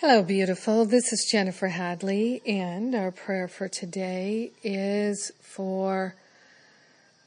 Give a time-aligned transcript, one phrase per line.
[0.00, 0.84] Hello, beautiful.
[0.84, 6.14] This is Jennifer Hadley, and our prayer for today is for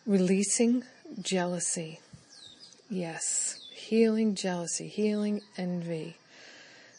[0.06, 0.84] releasing
[1.20, 2.00] jealousy.
[2.88, 6.18] Yes, healing jealousy, healing envy,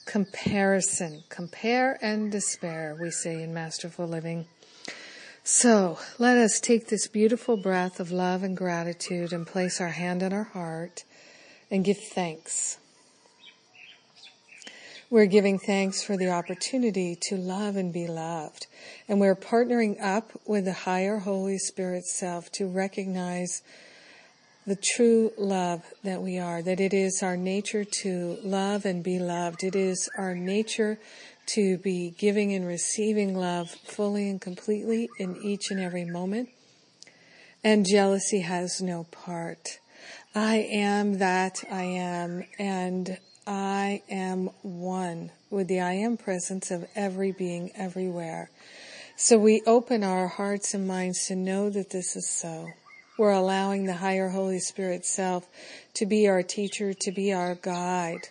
[0.06, 4.46] comparison, compare and despair, we say in Masterful Living.
[5.44, 10.24] So let us take this beautiful breath of love and gratitude and place our hand
[10.24, 11.04] on our heart
[11.70, 12.79] and give thanks
[15.10, 18.68] we're giving thanks for the opportunity to love and be loved.
[19.08, 23.62] And we're partnering up with the higher Holy Spirit self to recognize
[24.66, 29.18] the true love that we are, that it is our nature to love and be
[29.18, 29.64] loved.
[29.64, 31.00] It is our nature
[31.46, 36.50] to be giving and receiving love fully and completely in each and every moment.
[37.64, 39.80] And jealousy has no part.
[40.36, 43.18] I am that I am, and
[43.50, 48.48] I am one with the I am presence of every being everywhere.
[49.16, 52.68] So we open our hearts and minds to know that this is so.
[53.18, 55.48] We're allowing the higher Holy Spirit self
[55.94, 58.28] to be our teacher, to be our guide,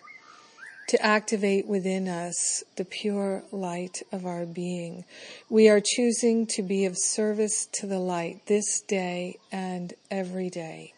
[0.88, 5.04] to activate within us the pure light of our being.
[5.50, 10.94] We are choosing to be of service to the light this day and every day.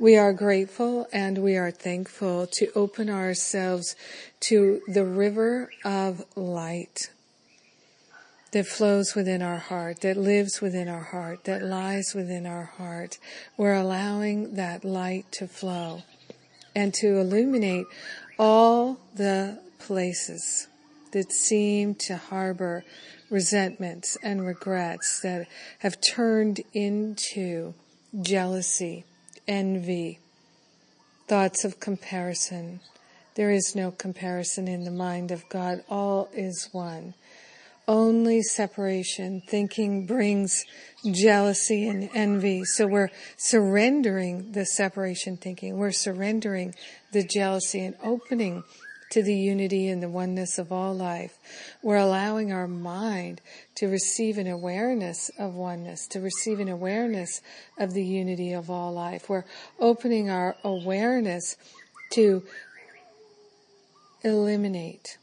[0.00, 3.96] We are grateful and we are thankful to open ourselves
[4.48, 7.10] to the river of light
[8.52, 13.18] that flows within our heart, that lives within our heart, that lies within our heart.
[13.58, 16.04] We're allowing that light to flow
[16.74, 17.84] and to illuminate
[18.38, 20.66] all the places
[21.12, 22.84] that seem to harbor
[23.28, 25.46] resentments and regrets that
[25.80, 27.74] have turned into
[28.22, 29.04] jealousy
[29.50, 30.20] envy,
[31.26, 32.80] thoughts of comparison.
[33.34, 35.82] There is no comparison in the mind of God.
[35.90, 37.14] All is one.
[37.88, 39.42] Only separation.
[39.46, 40.64] Thinking brings
[41.04, 42.64] jealousy and envy.
[42.64, 45.76] So we're surrendering the separation thinking.
[45.76, 46.74] We're surrendering
[47.12, 48.62] the jealousy and opening
[49.10, 51.38] to the unity and the oneness of all life.
[51.82, 53.40] We're allowing our mind
[53.76, 57.40] to receive an awareness of oneness, to receive an awareness
[57.78, 59.28] of the unity of all life.
[59.28, 59.44] We're
[59.78, 61.56] opening our awareness
[62.12, 62.42] to
[64.22, 65.18] eliminate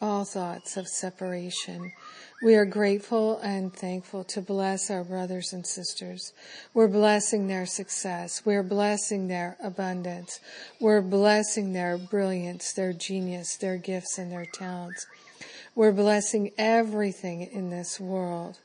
[0.00, 1.92] all thoughts of separation.
[2.42, 6.32] We are grateful and thankful to bless our brothers and sisters.
[6.74, 8.44] We're blessing their success.
[8.44, 10.40] We're blessing their abundance.
[10.80, 15.06] We're blessing their brilliance, their genius, their gifts and their talents.
[15.76, 18.58] We're blessing everything in this world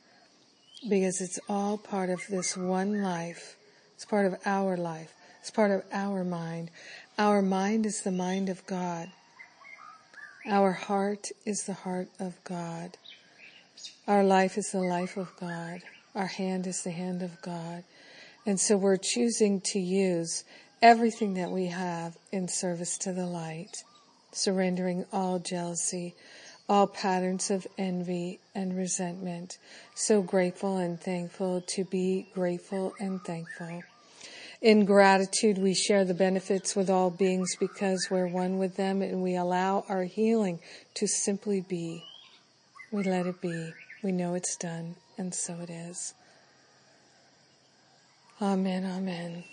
[0.90, 3.58] because it's all part of this one life.
[3.94, 5.14] It's part of our life.
[5.42, 6.72] It's part of our mind.
[7.20, 9.12] Our mind is the mind of God.
[10.50, 12.98] Our heart is the heart of God.
[14.08, 15.82] Our life is the life of God.
[16.16, 17.84] Our hand is the hand of God.
[18.46, 20.44] And so we're choosing to use
[20.82, 23.84] everything that we have in service to the light,
[24.32, 26.16] surrendering all jealousy,
[26.70, 29.58] all patterns of envy and resentment.
[29.96, 33.84] So grateful and thankful to be grateful and thankful.
[34.62, 39.22] In gratitude, we share the benefits with all beings because we're one with them and
[39.22, 40.60] we allow our healing
[40.96, 42.04] to simply be.
[42.92, 43.74] We let it be.
[44.02, 46.14] We know it's done, and so it is.
[48.42, 49.44] Amen, amen.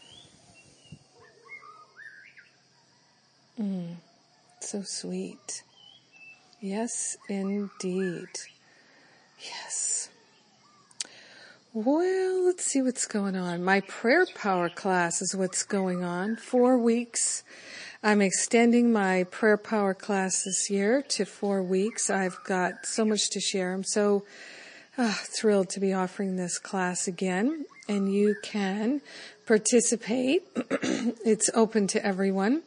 [3.60, 3.94] Mm,
[4.60, 5.62] so sweet.
[6.60, 8.28] Yes, indeed.
[9.40, 10.10] Yes.
[11.72, 13.64] Well, let's see what's going on.
[13.64, 16.36] My prayer power class is what's going on.
[16.36, 17.42] Four weeks
[18.06, 22.10] I'm extending my prayer power class this year to four weeks.
[22.10, 23.72] I've got so much to share.
[23.72, 24.26] I'm so
[24.98, 29.00] uh, thrilled to be offering this class again, and you can
[29.46, 30.42] participate.
[30.54, 32.62] it's open to everyone,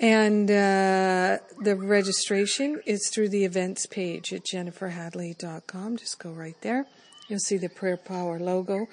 [0.00, 5.96] and uh, the registration is through the events page at jenniferhadley.com.
[5.96, 6.86] Just go right there.
[7.28, 8.88] You'll see the Prayer Power logo,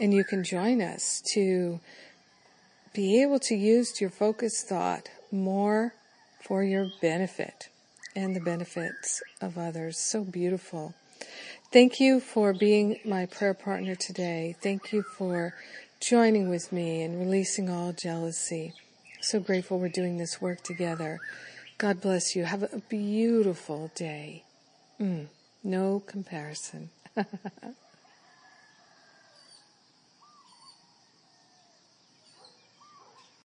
[0.00, 1.80] and you can join us to
[2.94, 5.94] be able to use your focused thought more
[6.42, 7.68] for your benefit.
[8.16, 9.98] and the benefits of others.
[9.98, 10.94] So beautiful.
[11.72, 14.54] Thank you for being my prayer partner today.
[14.62, 15.52] Thank you for
[16.00, 18.74] joining with me and releasing all jealousy.
[19.20, 21.20] So grateful we're doing this work together.
[21.78, 22.44] God bless you.
[22.44, 24.44] Have a beautiful day.
[25.00, 25.26] Mm,
[25.64, 26.90] no comparison.